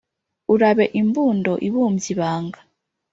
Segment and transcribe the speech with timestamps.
[0.53, 2.59] Urabe imbundo ibumbye ibanga